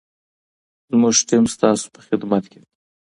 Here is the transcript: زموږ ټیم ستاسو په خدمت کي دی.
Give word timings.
زموږ 0.89 1.15
ټیم 1.27 1.45
ستاسو 1.53 1.87
په 1.95 1.99
خدمت 2.07 2.43
کي 2.51 2.57
دی. 2.61 2.69